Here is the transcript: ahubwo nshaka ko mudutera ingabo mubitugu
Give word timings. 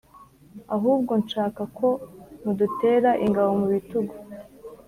ahubwo 0.75 1.11
nshaka 1.23 1.61
ko 1.77 1.87
mudutera 2.43 3.09
ingabo 3.25 3.49
mubitugu 3.59 4.13